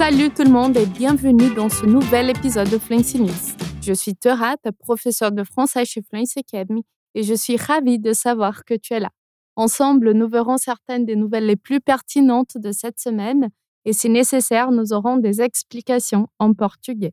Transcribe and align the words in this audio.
Salut 0.00 0.30
tout 0.30 0.44
le 0.44 0.50
monde 0.50 0.78
et 0.78 0.86
bienvenue 0.86 1.54
dans 1.54 1.68
ce 1.68 1.84
nouvel 1.84 2.30
épisode 2.30 2.70
de 2.70 2.78
Fluency 2.78 3.20
News. 3.20 3.54
Je 3.82 3.92
suis 3.92 4.16
Terat, 4.16 4.56
professeure 4.78 5.30
de 5.30 5.44
français 5.44 5.84
chez 5.84 6.00
Fluency 6.00 6.38
Academy 6.38 6.86
et 7.14 7.22
je 7.22 7.34
suis 7.34 7.58
ravie 7.58 7.98
de 7.98 8.14
savoir 8.14 8.64
que 8.64 8.72
tu 8.72 8.94
es 8.94 9.00
là. 9.00 9.10
Ensemble, 9.56 10.12
nous 10.12 10.26
verrons 10.26 10.56
certaines 10.56 11.04
des 11.04 11.16
nouvelles 11.16 11.44
les 11.44 11.54
plus 11.54 11.82
pertinentes 11.82 12.56
de 12.56 12.72
cette 12.72 12.98
semaine 12.98 13.50
e, 13.84 13.92
se 13.92 14.08
necessário, 14.08 14.74
nous 14.74 14.94
aurons 14.94 15.18
des 15.18 15.42
explications 15.42 16.28
em 16.38 16.54
português. 16.54 17.12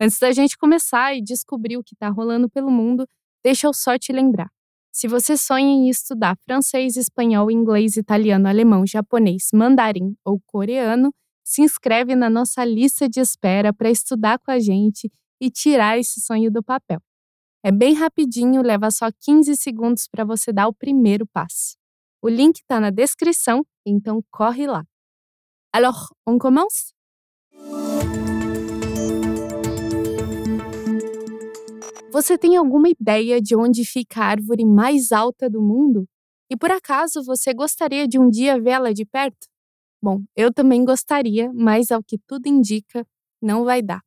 Antes 0.00 0.18
da 0.18 0.32
gente 0.32 0.58
começar 0.58 1.14
e 1.14 1.22
descobrir 1.22 1.76
o 1.76 1.84
que 1.84 1.94
está 1.94 2.08
rolando 2.08 2.50
pelo 2.50 2.68
mundo, 2.68 3.06
deixa 3.44 3.68
eu 3.68 3.72
só 3.72 3.96
te 3.96 4.12
lembrar. 4.12 4.48
Se 4.90 5.06
você 5.06 5.36
sonha 5.36 5.68
em 5.68 5.88
estudar 5.88 6.36
francês, 6.44 6.96
espanhol, 6.96 7.48
inglês, 7.48 7.96
italiano, 7.96 8.48
alemão, 8.48 8.84
japonês, 8.84 9.50
mandarim 9.54 10.16
ou 10.24 10.40
coreano, 10.44 11.12
se 11.44 11.62
inscreve 11.62 12.14
na 12.14 12.30
nossa 12.30 12.64
lista 12.64 13.08
de 13.08 13.20
espera 13.20 13.72
para 13.72 13.90
estudar 13.90 14.38
com 14.38 14.50
a 14.50 14.58
gente 14.58 15.10
e 15.40 15.50
tirar 15.50 15.98
esse 15.98 16.20
sonho 16.20 16.50
do 16.50 16.62
papel. 16.62 17.00
É 17.64 17.70
bem 17.70 17.94
rapidinho, 17.94 18.62
leva 18.62 18.90
só 18.90 19.08
15 19.10 19.56
segundos 19.56 20.08
para 20.08 20.24
você 20.24 20.52
dar 20.52 20.68
o 20.68 20.74
primeiro 20.74 21.26
passo. 21.26 21.76
O 22.20 22.28
link 22.28 22.58
está 22.58 22.80
na 22.80 22.90
descrição, 22.90 23.64
então 23.86 24.22
corre 24.30 24.66
lá. 24.66 24.84
Alors, 25.74 26.08
on 26.26 26.38
commence 26.38 26.92
Você 32.12 32.36
tem 32.36 32.56
alguma 32.56 32.90
ideia 32.90 33.40
de 33.40 33.56
onde 33.56 33.86
fica 33.86 34.20
a 34.20 34.26
árvore 34.26 34.66
mais 34.66 35.12
alta 35.12 35.48
do 35.48 35.62
mundo? 35.62 36.06
E 36.50 36.56
por 36.56 36.70
acaso 36.70 37.24
você 37.24 37.54
gostaria 37.54 38.06
de 38.06 38.18
um 38.18 38.28
dia 38.28 38.60
vê-la 38.60 38.92
de 38.92 39.06
perto? 39.06 39.51
Bom, 40.02 40.24
eu 40.36 40.52
também 40.52 40.84
gostaria, 40.84 41.52
mas 41.54 41.92
ao 41.92 42.02
que 42.02 42.18
tudo 42.26 42.48
indica, 42.48 43.06
não 43.40 43.64
vai 43.64 43.80
dar. 43.80 44.00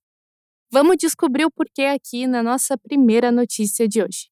Vamos 0.69 0.97
descobrir 0.97 1.45
o 1.45 1.51
porquê 1.51 1.83
aqui 1.83 2.27
na 2.27 2.43
nossa 2.43 2.77
primeira 2.77 3.31
notícia 3.31 3.87
de 3.87 4.03
hoje. 4.03 4.29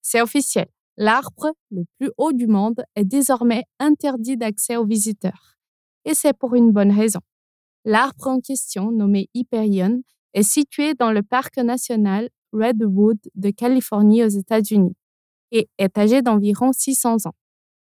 C'est 0.00 0.22
officiel. 0.22 0.68
L'arbre 0.96 1.52
le 1.70 1.84
plus 1.98 2.12
haut 2.16 2.32
du 2.32 2.46
monde 2.46 2.84
est 2.94 3.04
désormais 3.04 3.64
interdit 3.80 4.36
d'accès 4.36 4.76
aux 4.76 4.86
visiteurs. 4.86 5.56
Et 6.04 6.14
c'est 6.14 6.32
pour 6.36 6.54
une 6.54 6.70
bonne 6.70 6.92
raison. 6.92 7.20
L'arbre 7.84 8.28
en 8.28 8.40
question, 8.40 8.92
nommé 8.92 9.28
Hyperion, 9.34 10.02
est 10.34 10.42
situé 10.44 10.94
dans 10.94 11.10
le 11.10 11.22
parc 11.22 11.56
national 11.56 12.28
Redwood 12.52 13.18
de 13.34 13.50
Californie 13.50 14.22
aux 14.22 14.28
États-Unis 14.28 14.94
et 15.50 15.68
est 15.78 15.98
âgé 15.98 16.22
d'environ 16.22 16.72
600 16.72 17.26
ans. 17.26 17.34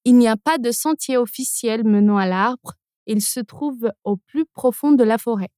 Il 0.05 0.17
n'y 0.17 0.29
a 0.29 0.37
pas 0.37 0.59
de 0.59 0.71
sentier 0.71 1.17
officiel 1.17 1.85
menant 1.85 2.17
à 2.17 2.27
l'arbre, 2.27 2.75
il 3.07 3.21
se 3.21 3.41
trouve 3.41 3.91
au 4.05 4.17
plus 4.17 4.45
profond 4.47 4.93
de 4.93 5.05
la 5.05 5.19
forêt. 5.19 5.51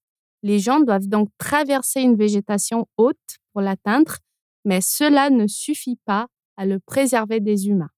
Les 0.43 0.59
gens 0.59 0.81
doivent 0.81 1.09
donc 1.09 1.29
traverser 1.39 2.01
une 2.01 2.17
végétation 2.17 2.87
haute 2.97 3.39
pour 3.53 3.63
l'atteindre, 3.63 4.17
mais 4.65 4.81
cela 4.81 5.31
ne 5.31 5.47
suffit 5.47 5.99
pas 6.05 6.27
à 6.57 6.67
le 6.67 6.81
préserver 6.81 7.41
des 7.41 7.69
humains. 7.69 7.91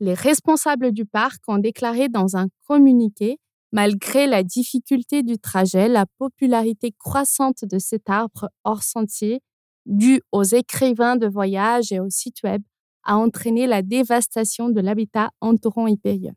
Les 0.00 0.14
responsables 0.14 0.92
du 0.92 1.04
parc 1.04 1.42
ont 1.46 1.58
déclaré 1.58 2.08
dans 2.08 2.36
un 2.36 2.48
communiqué 2.66 3.38
Malgré 3.72 4.26
la 4.26 4.42
difficulté 4.42 5.22
du 5.22 5.38
trajet, 5.38 5.88
la 5.88 6.04
popularité 6.18 6.92
croissante 6.98 7.64
de 7.64 7.78
cet 7.78 8.10
arbre 8.10 8.48
hors 8.64 8.82
sentier, 8.82 9.42
due 9.86 10.20
aux 10.32 10.42
écrivains 10.42 11.14
de 11.14 11.28
voyage 11.28 11.92
et 11.92 12.00
aux 12.00 12.10
sites 12.10 12.42
web, 12.42 12.62
a 13.04 13.16
entraîné 13.16 13.66
la 13.66 13.82
dévastation 13.82 14.68
de 14.68 14.80
l'habitat 14.80 15.30
entourant 15.40 15.86
Hyperion. 15.86 16.34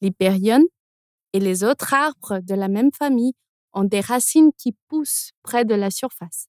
L'Hyperion 0.00 0.64
et 1.32 1.40
les 1.40 1.64
autres 1.64 1.92
arbres 1.94 2.40
de 2.40 2.54
la 2.54 2.68
même 2.68 2.90
famille 2.92 3.34
ont 3.72 3.84
des 3.84 4.00
racines 4.00 4.50
qui 4.56 4.74
poussent 4.88 5.32
près 5.42 5.64
de 5.64 5.74
la 5.74 5.90
surface, 5.90 6.48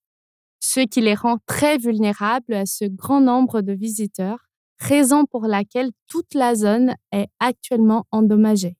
ce 0.59 0.81
qui 0.81 1.01
les 1.01 1.15
rend 1.15 1.37
très 1.45 1.77
vulnérables 1.77 2.53
à 2.53 2.65
ce 2.65 2.85
grand 2.85 3.21
nombre 3.21 3.61
de 3.61 3.73
visiteurs, 3.73 4.49
raison 4.79 5.25
pour 5.25 5.45
laquelle 5.45 5.91
toute 6.07 6.33
la 6.33 6.55
zone 6.55 6.95
est 7.11 7.27
actuellement 7.39 8.05
endommagée. 8.11 8.77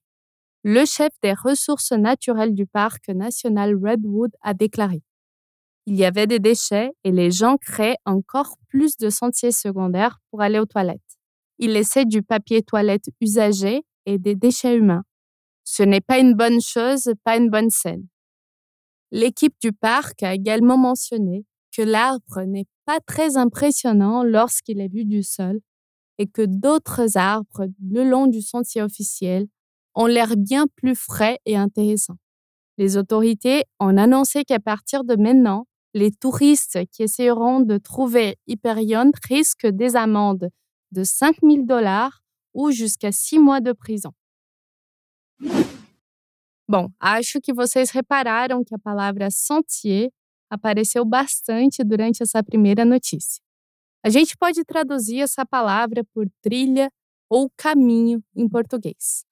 Le 0.62 0.84
chef 0.84 1.10
des 1.22 1.32
ressources 1.32 1.92
naturelles 1.92 2.54
du 2.54 2.66
parc 2.66 3.08
national 3.08 3.74
Redwood 3.74 4.30
a 4.42 4.54
déclaré 4.54 5.02
Il 5.90 5.96
y 5.96 6.04
avait 6.04 6.28
des 6.28 6.38
déchets 6.38 6.92
et 7.02 7.10
les 7.10 7.32
gens 7.32 7.56
créent 7.56 7.96
encore 8.04 8.54
plus 8.68 8.96
de 8.96 9.10
sentiers 9.10 9.50
secondaires 9.50 10.20
pour 10.30 10.40
aller 10.40 10.60
aux 10.60 10.64
toilettes. 10.64 11.18
Ils 11.58 11.72
laissaient 11.72 12.04
du 12.04 12.22
papier 12.22 12.62
toilette 12.62 13.06
usagé 13.20 13.82
et 14.06 14.16
des 14.16 14.36
déchets 14.36 14.76
humains. 14.76 15.02
Ce 15.64 15.82
n'est 15.82 16.00
pas 16.00 16.20
une 16.20 16.34
bonne 16.34 16.60
chose, 16.60 17.12
pas 17.24 17.36
une 17.36 17.50
bonne 17.50 17.70
scène. 17.70 18.06
L'équipe 19.10 19.56
du 19.60 19.72
parc 19.72 20.22
a 20.22 20.32
également 20.32 20.78
mentionné 20.78 21.44
que 21.76 21.82
l'arbre 21.82 22.42
n'est 22.42 22.68
pas 22.84 23.00
très 23.00 23.36
impressionnant 23.36 24.22
lorsqu'il 24.22 24.80
est 24.80 24.94
vu 24.94 25.04
du 25.04 25.24
sol 25.24 25.58
et 26.18 26.28
que 26.28 26.42
d'autres 26.46 27.18
arbres 27.18 27.66
le 27.84 28.08
long 28.08 28.28
du 28.28 28.42
sentier 28.42 28.80
officiel 28.80 29.48
ont 29.96 30.06
l'air 30.06 30.36
bien 30.36 30.66
plus 30.76 30.94
frais 30.94 31.40
et 31.46 31.56
intéressants. 31.56 32.18
Les 32.78 32.96
autorités 32.96 33.64
ont 33.80 33.96
annoncé 33.96 34.44
qu'à 34.44 34.60
partir 34.60 35.02
de 35.02 35.16
maintenant, 35.16 35.66
les 35.94 36.10
touristes 36.12 36.78
qui 36.92 37.02
essaieront 37.02 37.60
de 37.60 37.78
trouver 37.78 38.38
Hyperion 38.46 39.10
risquent 39.28 39.66
des 39.66 39.96
amendes 39.96 40.50
de 40.92 41.04
5 41.04 41.36
000 41.42 41.64
dollars 41.64 42.22
ou 42.52 42.70
jusqu'à 42.70 43.12
6 43.12 43.38
mois 43.38 43.60
de 43.60 43.72
prison. 43.72 44.12
Bom, 46.68 46.88
acho 47.00 47.40
que 47.40 47.52
vocês 47.52 47.90
repararam 47.90 48.64
que 48.64 48.74
a 48.74 48.78
palavra 48.78 49.28
sentier 49.30 50.12
apareceu 50.48 51.04
bastante 51.04 51.82
durante 51.82 52.22
essa 52.22 52.42
primeira 52.42 52.84
notícia. 52.84 53.42
A 54.04 54.08
gente 54.08 54.36
pode 54.36 54.64
traduzir 54.64 55.20
essa 55.20 55.44
palavra 55.44 56.04
por 56.14 56.26
trilha 56.40 56.90
ou 57.28 57.50
caminho 57.56 58.22
em 58.34 58.48
português. 58.48 59.24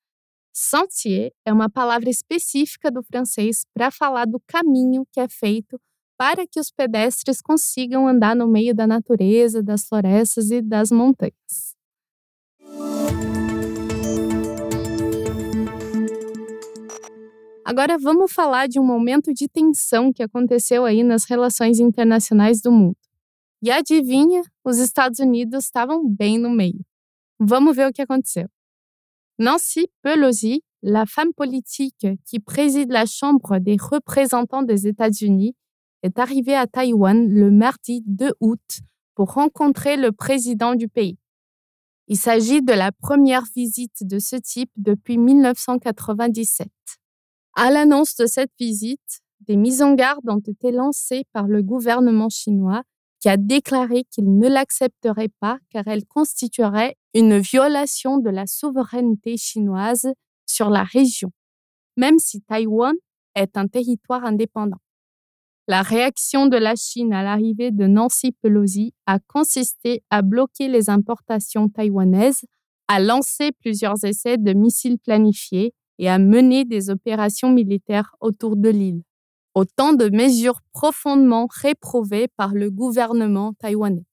Sentier 0.52 1.32
é 1.44 1.52
uma 1.52 1.70
palavra 1.70 2.10
específica 2.10 2.90
do 2.90 3.02
francês 3.02 3.64
para 3.72 3.90
falar 3.90 4.26
do 4.26 4.40
caminho 4.46 5.06
que 5.12 5.20
é 5.20 5.28
feito 5.28 5.80
para 6.18 6.44
que 6.48 6.58
os 6.58 6.70
pedestres 6.72 7.40
consigam 7.40 8.08
andar 8.08 8.34
no 8.34 8.48
meio 8.48 8.74
da 8.74 8.88
natureza, 8.88 9.62
das 9.62 9.86
florestas 9.86 10.50
e 10.50 10.60
das 10.60 10.90
montanhas. 10.90 11.78
Agora 17.64 17.96
vamos 17.98 18.32
falar 18.32 18.66
de 18.66 18.80
um 18.80 18.84
momento 18.84 19.32
de 19.32 19.46
tensão 19.46 20.12
que 20.12 20.22
aconteceu 20.22 20.84
aí 20.84 21.04
nas 21.04 21.24
relações 21.24 21.78
internacionais 21.78 22.60
do 22.60 22.72
mundo. 22.72 22.96
E 23.62 23.70
adivinha, 23.70 24.42
os 24.64 24.78
Estados 24.78 25.20
Unidos 25.20 25.66
estavam 25.66 26.08
bem 26.08 26.38
no 26.38 26.50
meio. 26.50 26.80
Vamos 27.38 27.76
ver 27.76 27.88
o 27.88 27.92
que 27.92 28.02
aconteceu. 28.02 28.48
Nancy 29.38 29.88
Pelosi, 30.02 30.64
la 30.82 31.06
femme 31.06 31.32
politique 31.32 32.18
qui 32.24 32.40
préside 32.40 32.90
la 32.90 33.06
Chambre 33.06 33.60
des 33.60 33.76
représentants 33.78 34.64
des 34.64 34.86
États-Unis, 34.86 35.54
est 36.02 36.18
arrivée 36.18 36.54
à 36.54 36.66
Taïwan 36.66 37.28
le 37.28 37.50
mardi 37.50 38.02
2 38.06 38.32
août 38.40 38.80
pour 39.14 39.32
rencontrer 39.32 39.96
le 39.96 40.12
président 40.12 40.74
du 40.74 40.88
pays. 40.88 41.18
Il 42.06 42.16
s'agit 42.16 42.62
de 42.62 42.72
la 42.72 42.90
première 42.92 43.44
visite 43.54 44.06
de 44.06 44.18
ce 44.18 44.36
type 44.36 44.70
depuis 44.76 45.18
1997. 45.18 46.68
À 47.54 47.70
l'annonce 47.70 48.16
de 48.16 48.26
cette 48.26 48.52
visite, 48.58 49.20
des 49.40 49.56
mises 49.56 49.82
en 49.82 49.94
garde 49.94 50.28
ont 50.28 50.38
été 50.38 50.72
lancées 50.72 51.24
par 51.32 51.46
le 51.46 51.62
gouvernement 51.62 52.28
chinois 52.28 52.82
qui 53.20 53.28
a 53.28 53.36
déclaré 53.36 54.04
qu'il 54.04 54.38
ne 54.38 54.48
l'accepterait 54.48 55.30
pas 55.40 55.58
car 55.70 55.86
elle 55.88 56.06
constituerait 56.06 56.96
une 57.14 57.38
violation 57.38 58.18
de 58.18 58.30
la 58.30 58.46
souveraineté 58.46 59.36
chinoise 59.36 60.08
sur 60.46 60.70
la 60.70 60.84
région, 60.84 61.30
même 61.96 62.18
si 62.18 62.40
Taïwan 62.42 62.94
est 63.34 63.56
un 63.56 63.66
territoire 63.66 64.24
indépendant. 64.24 64.78
La 65.70 65.82
réaction 65.82 66.46
de 66.46 66.56
la 66.56 66.76
Chine 66.76 67.12
à 67.12 67.22
l'arrivée 67.22 67.70
de 67.70 67.86
Nancy 67.86 68.32
Pelosi 68.32 68.94
a 69.04 69.18
consisté 69.18 70.02
à 70.08 70.22
bloquer 70.22 70.66
les 70.66 70.88
importations 70.88 71.68
taïwanaises, 71.68 72.40
à 72.88 73.00
lancer 73.00 73.52
plusieurs 73.52 74.02
essais 74.02 74.38
de 74.38 74.54
missiles 74.54 74.98
planifiés 74.98 75.74
et 75.98 76.08
à 76.08 76.18
mener 76.18 76.64
des 76.64 76.88
opérations 76.88 77.50
militaires 77.50 78.16
autour 78.20 78.56
de 78.56 78.70
l'île. 78.70 79.02
Autant 79.54 79.92
de 79.92 80.08
mesures 80.08 80.62
profondément 80.72 81.46
réprouvées 81.50 82.28
par 82.28 82.54
le 82.54 82.70
gouvernement 82.70 83.52
taïwanais. 83.52 84.06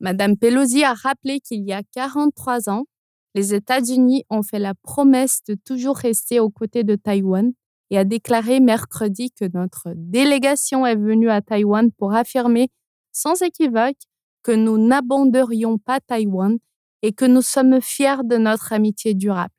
Madame 0.00 0.38
Pelosi 0.38 0.82
a 0.82 0.94
rappelé 0.94 1.40
qu'il 1.40 1.62
y 1.62 1.74
a 1.74 1.82
43 1.92 2.70
ans, 2.70 2.86
les 3.34 3.52
États-Unis 3.52 4.24
ont 4.30 4.42
fait 4.42 4.58
la 4.58 4.72
promesse 4.74 5.42
de 5.46 5.56
toujours 5.62 5.98
rester 5.98 6.40
aux 6.40 6.48
côtés 6.48 6.84
de 6.84 6.94
Taïwan 6.94 7.52
et 7.90 7.98
a 7.98 8.04
déclaré 8.04 8.60
mercredi 8.60 9.30
que 9.30 9.46
notre 9.52 9.92
délégation 9.96 10.86
est 10.86 10.96
venue 10.96 11.30
à 11.30 11.40
Taïwan 11.40 11.90
pour 11.92 12.14
affirmer 12.14 12.70
sans 13.12 13.40
équivoque 13.42 13.96
que 14.42 14.52
nous 14.52 14.78
n'abandonnerions 14.78 15.78
pas 15.78 16.00
Taïwan 16.00 16.58
et 17.02 17.12
que 17.12 17.24
nous 17.24 17.42
sommes 17.42 17.80
fiers 17.80 18.24
de 18.24 18.36
notre 18.36 18.72
amitié 18.72 19.14
durable. 19.14 19.54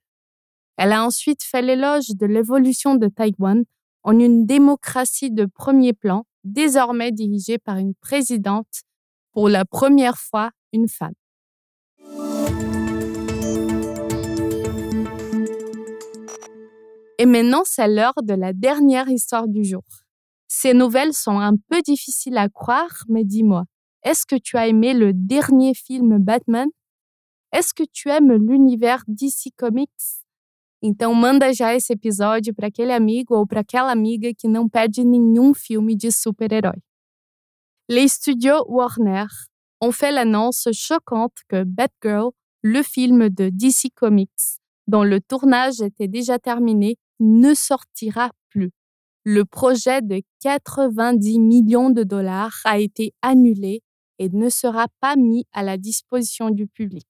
Elle 0.78 0.94
a 0.94 1.06
ensuite 1.06 1.44
fait 1.44 1.62
l'éloge 1.62 2.10
de 2.16 2.26
l'évolution 2.26 2.96
de 2.96 3.08
Taïwan 3.08 3.64
en 4.04 4.18
une 4.18 4.46
démocratie 4.46 5.32
de 5.32 5.46
premier 5.46 5.94
plan, 5.94 6.26
désormais 6.44 7.12
dirigée 7.12 7.58
par 7.58 7.78
une 7.78 7.96
présidente, 7.96 8.82
pour 9.34 9.50
la 9.50 9.66
première 9.66 10.18
fois 10.18 10.52
une 10.72 10.88
femme. 10.88 11.14
Et 17.22 17.26
maintenant, 17.26 17.64
c'est 17.66 17.90
l'heure 17.90 18.14
de 18.24 18.34
la 18.34 18.54
dernière 18.54 19.10
histoire 19.10 19.50
du 19.50 19.66
jour. 19.66 19.84
Ces 20.48 20.74
nouvelles 20.74 21.14
sont 21.14 21.38
un 21.38 21.54
peu 21.70 21.82
difficiles 21.82 22.38
à 22.38 22.48
croire, 22.48 23.04
mais 23.10 23.26
dis-moi, 23.26 23.66
est-ce 24.04 24.26
que 24.26 24.38
tu 24.38 24.56
as 24.56 24.68
aimé 24.68 24.94
le 24.94 25.12
dernier 25.14 25.74
film 25.74 26.18
Batman? 26.18 26.70
Est-ce 27.52 27.74
que 27.74 27.84
tu 27.92 28.10
aimes 28.10 28.32
l'univers 28.32 29.04
DC 29.08 29.52
Comics? 29.58 30.24
Então 30.82 31.14
manda 31.14 31.52
já 31.52 31.76
esse 31.76 31.92
episódio 31.92 32.54
para 32.54 32.68
aquele 32.68 32.94
amigo 32.94 33.36
ou 33.36 33.46
para 33.46 33.60
aquela 33.60 33.92
amiga 33.92 34.34
que 34.34 34.48
não 34.48 34.70
perde 34.70 35.04
nenhum 35.04 35.54
filme 35.54 35.98
de 35.98 36.10
super-herói. 36.12 36.82
Les 37.90 38.14
studios 38.14 38.64
Warner 38.70 39.28
ont 39.82 39.92
fait 39.92 40.12
l'annonce 40.12 40.70
choquante 40.72 41.44
que 41.50 41.66
Batgirl, 41.66 42.32
le 42.64 42.82
film 42.82 43.30
de 43.30 43.50
DC 43.50 43.90
Comics, 43.94 44.62
dont 44.88 45.04
le 45.04 45.20
tournage 45.20 45.82
était 45.82 46.08
déjà 46.08 46.40
terminé, 46.40 46.98
ne 47.20 47.54
sortira 47.54 48.32
plus. 48.50 48.72
Le 49.24 49.46
projet 49.46 50.02
de 50.02 50.22
90 50.42 51.40
millions 51.40 51.90
de 51.90 52.04
dollars 52.04 52.60
a 52.64 52.80
été 52.80 53.14
annulé 53.22 53.82
et 54.18 54.30
ne 54.30 54.50
sera 54.50 54.88
pas 55.00 55.16
mis 55.16 55.46
à 55.54 55.64
la 55.64 55.78
disposition 55.78 56.50
du 56.50 56.68
public. 56.68 57.08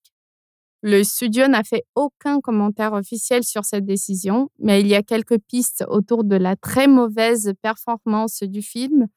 Le 0.82 1.04
studio 1.04 1.48
n'a 1.48 1.64
fait 1.64 1.84
aucun 1.96 2.40
commentaire 2.40 2.94
officiel 2.94 3.44
sur 3.44 3.66
cette 3.66 3.86
décision, 3.86 4.50
mais 4.60 4.80
il 4.80 4.88
y 4.88 4.96
a 4.96 5.04
quelques 5.04 5.40
pistes 5.40 5.84
autour 5.90 6.24
de 6.24 6.38
la 6.38 6.56
très 6.56 6.88
mauvaise 6.88 7.52
performance 7.62 8.44
du 8.44 8.62
film 8.62 9.08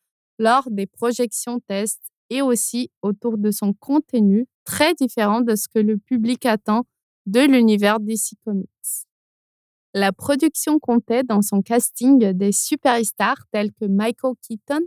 lors 0.40 0.68
des 0.70 0.86
projections 0.86 1.60
tests 1.60 2.02
et 2.30 2.42
aussi 2.42 2.90
autour 3.00 3.38
de 3.38 3.52
son 3.52 3.74
contenu 3.74 4.46
très 4.64 4.94
différent 4.94 5.40
de 5.40 5.54
ce 5.54 5.68
que 5.68 5.78
le 5.78 5.98
public 5.98 6.46
attend 6.46 6.82
de 7.26 7.40
l'univers 7.40 8.00
DC 8.00 8.34
Comics. 8.44 8.71
La 9.94 10.10
production 10.10 10.78
comptait 10.78 11.22
dans 11.22 11.42
son 11.42 11.60
casting 11.60 12.32
des 12.32 12.52
superstars 12.52 13.44
tels 13.52 13.72
que 13.72 13.84
Michael 13.84 14.34
Keaton, 14.40 14.80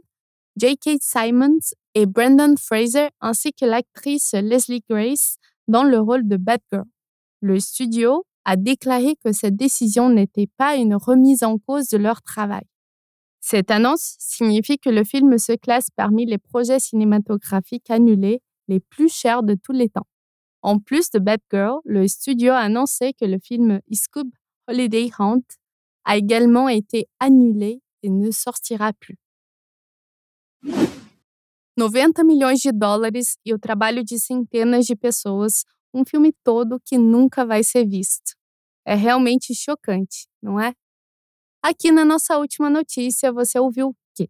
J.K. 0.57 0.97
Simons 0.99 1.59
et 1.93 2.07
Brendan 2.07 2.57
Fraser, 2.57 3.09
ainsi 3.21 3.53
que 3.53 3.65
l'actrice 3.65 4.33
Leslie 4.33 4.83
Grace 4.89 5.37
dans 5.67 5.83
le 5.83 5.99
rôle 5.99 6.27
de 6.27 6.37
Batgirl. 6.37 6.85
Le 7.41 7.59
studio 7.59 8.25
a 8.45 8.55
déclaré 8.55 9.15
que 9.23 9.31
cette 9.31 9.55
décision 9.55 10.09
n'était 10.09 10.49
pas 10.57 10.75
une 10.75 10.95
remise 10.95 11.43
en 11.43 11.59
cause 11.59 11.87
de 11.89 11.97
leur 11.97 12.23
travail. 12.23 12.63
Cette 13.41 13.69
annonce 13.69 14.15
signifie 14.17 14.79
que 14.79 14.89
le 14.89 15.03
film 15.03 15.37
se 15.37 15.53
classe 15.53 15.89
parmi 15.95 16.25
les 16.25 16.39
projets 16.39 16.79
cinématographiques 16.79 17.91
annulés 17.91 18.41
les 18.67 18.79
plus 18.79 19.13
chers 19.13 19.43
de 19.43 19.53
tous 19.53 19.71
les 19.71 19.89
temps. 19.89 20.07
En 20.63 20.79
plus 20.79 21.11
de 21.11 21.19
Batgirl, 21.19 21.79
le 21.85 22.07
studio 22.07 22.53
a 22.53 22.57
annoncé 22.57 23.13
que 23.13 23.25
le 23.25 23.37
film 23.37 23.81
Scoob 23.91 24.29
Holiday 24.67 25.11
Hunt 25.19 25.43
a 26.03 26.17
également 26.17 26.69
été 26.69 27.07
annulé 27.19 27.81
et 28.03 28.09
ne 28.09 28.31
sortira 28.31 28.93
plus. 28.93 29.17
90 31.77 32.23
milhões 32.23 32.61
de 32.61 32.71
dólares 32.71 33.37
e 33.45 33.53
o 33.53 33.59
trabalho 33.59 34.03
de 34.03 34.17
centenas 34.17 34.85
de 34.85 34.95
pessoas, 34.95 35.65
um 35.93 36.05
filme 36.05 36.33
todo 36.43 36.79
que 36.79 36.97
nunca 36.97 37.45
vai 37.45 37.63
ser 37.63 37.85
visto. 37.85 38.33
É 38.85 38.95
realmente 38.95 39.53
chocante, 39.53 40.27
não 40.41 40.59
é? 40.59 40.73
Aqui 41.61 41.91
na 41.91 42.05
nossa 42.05 42.37
última 42.37 42.69
notícia, 42.69 43.31
você 43.31 43.59
ouviu 43.59 43.95
que 44.15 44.29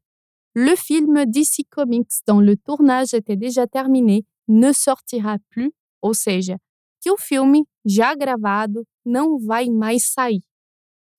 le 0.56 0.76
film 0.76 1.26
DC 1.26 1.66
Comics 1.70 2.22
dont 2.26 2.40
le 2.40 2.56
tournage 2.56 3.14
était 3.14 3.36
déjà 3.36 3.68
terminé 3.68 4.26
ne 4.48 4.72
sortira 4.72 5.38
plus, 5.50 5.72
ou 6.02 6.14
seja, 6.14 6.58
que 7.06 7.12
o 7.12 7.18
filme 7.18 7.68
já 7.86 8.16
gravado 8.16 8.84
não 9.06 9.38
vai 9.38 9.70
mais 9.70 10.12
sair. 10.12 10.42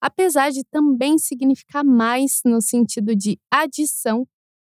Apesar 0.01 0.51
de 0.51 0.65
também 0.65 1.17
significar 1.17 1.85
mais 1.85 2.41
no 2.45 2.61
sentido 2.61 3.15
de 3.15 3.39
adição, 3.49 4.27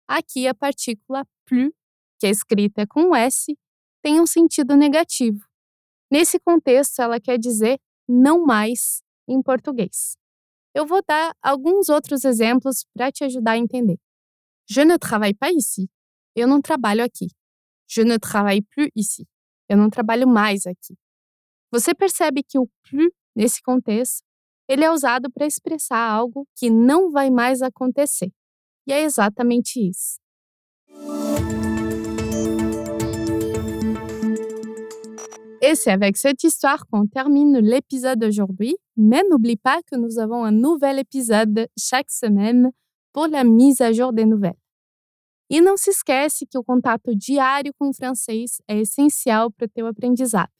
aqui 0.07 0.47
a 0.47 0.53
partícula 0.53 1.25
plus, 1.43 1.71
que 2.19 2.27
é 2.27 2.29
escrita 2.29 2.85
com 2.85 3.15
S, 3.15 3.57
tem 4.03 4.21
um 4.21 4.27
sentido 4.27 4.75
negativo. 4.75 5.43
Nesse 6.11 6.39
contexto, 6.39 7.01
ela 7.01 7.19
quer 7.19 7.39
dizer 7.39 7.79
não 8.07 8.45
mais 8.45 9.01
em 9.27 9.41
português. 9.41 10.15
Eu 10.71 10.85
vou 10.85 11.01
dar 11.01 11.35
alguns 11.41 11.89
outros 11.89 12.25
exemplos 12.25 12.85
para 12.93 13.11
te 13.11 13.23
ajudar 13.23 13.53
a 13.53 13.57
entender. 13.57 13.97
Je 14.69 14.85
ne 14.85 14.99
travaille 14.99 15.33
pas 15.33 15.51
ici. 15.51 15.89
Eu 16.35 16.47
não 16.47 16.61
trabalho 16.61 17.03
aqui. 17.03 17.25
Je 17.89 18.03
ne 18.03 18.19
travaille 18.19 18.61
plus 18.61 18.91
ici. 18.95 19.27
Eu 19.67 19.77
não 19.77 19.89
trabalho 19.89 20.27
mais 20.27 20.67
aqui. 20.67 20.95
Você 21.71 21.93
percebe 21.93 22.43
que 22.43 22.57
o 22.57 22.67
plus, 22.89 23.11
nesse 23.35 23.61
contexto, 23.61 24.23
ele 24.69 24.83
é 24.83 24.91
usado 24.91 25.29
para 25.31 25.45
expressar 25.45 25.99
algo 25.99 26.47
que 26.55 26.69
não 26.69 27.11
vai 27.11 27.29
mais 27.29 27.61
acontecer. 27.61 28.31
E 28.87 28.93
é 28.93 29.03
exatamente 29.03 29.79
isso. 29.79 30.17
Et 35.61 35.75
c'est 35.75 35.91
avec 35.91 36.15
cette 36.15 36.43
histoire 36.43 36.85
qu'on 36.87 37.07
termine 37.07 37.59
l'épisode 37.59 38.19
d'aujourd'hui. 38.19 38.77
Mais 38.95 39.23
n'oublie 39.29 39.57
pas 39.57 39.81
que 39.83 39.97
nous 39.97 40.19
avons 40.19 40.45
un 40.45 40.51
nouvel 40.51 40.99
épisode 40.99 41.67
chaque 41.77 42.09
semaine 42.09 42.71
pour 43.11 43.27
la 43.27 43.43
mise 43.43 43.81
à 43.81 43.91
jour 43.91 44.13
des 44.13 44.25
nouvelles. 44.25 44.57
E 45.49 45.61
não 45.61 45.77
se 45.77 45.89
esquece 45.89 46.45
que 46.45 46.57
o 46.57 46.63
contato 46.63 47.15
diário 47.15 47.73
com 47.79 47.89
o 47.89 47.93
francês 47.93 48.61
é 48.67 48.77
essencial 48.79 49.51
para 49.51 49.65
o 49.65 49.69
teu 49.69 49.87
aprendizado. 49.87 50.51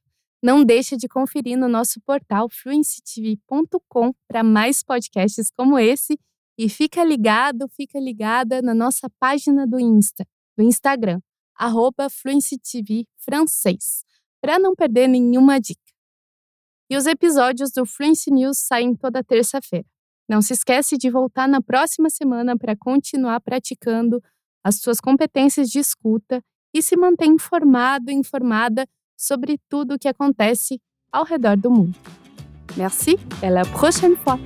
Não 0.47 0.63
deixe 0.63 0.95
de 0.95 1.09
conferir 1.09 1.57
no 1.57 1.67
nosso 1.67 1.99
portal 1.99 2.47
fluencytv.com 2.49 4.13
para 4.29 4.41
mais 4.43 4.81
podcasts 4.81 5.51
como 5.51 5.77
esse 5.77 6.17
e 6.57 6.69
fica 6.69 7.03
ligado, 7.03 7.67
fica 7.75 7.99
ligada 7.99 8.61
na 8.61 8.73
nossa 8.73 9.09
página 9.19 9.67
do 9.67 9.77
Insta, 9.77 10.25
do 10.57 10.63
Instagram, 10.63 11.19
arroba 11.53 12.07
Francês 12.09 14.05
para 14.41 14.57
não 14.57 14.73
perder 14.73 15.09
nenhuma 15.09 15.59
dica. 15.59 15.81
E 16.89 16.95
os 16.95 17.05
episódios 17.07 17.71
do 17.71 17.85
Fluency 17.85 18.31
News 18.31 18.59
saem 18.59 18.95
toda 18.95 19.21
terça-feira. 19.21 19.85
Não 20.29 20.41
se 20.41 20.53
esquece 20.53 20.97
de 20.97 21.09
voltar 21.09 21.49
na 21.49 21.61
próxima 21.61 22.09
semana 22.09 22.57
para 22.57 22.73
continuar 22.73 23.41
praticando 23.41 24.23
as 24.63 24.77
suas 24.77 25.01
competências 25.01 25.67
de 25.67 25.79
escuta 25.79 26.41
e 26.73 26.81
se 26.81 26.95
manter 26.95 27.25
informado 27.25 28.09
informada 28.11 28.87
sobre 29.17 29.59
tudo 29.67 29.95
o 29.95 29.99
que 29.99 30.07
acontece 30.07 30.79
ao 31.11 31.25
redor 31.25 31.57
do 31.57 31.71
mundo. 31.71 31.97
Merci 32.77 33.17
et 33.41 33.47
à 33.47 33.49
la 33.49 33.65
prochaine 33.65 34.15
fois! 34.15 34.39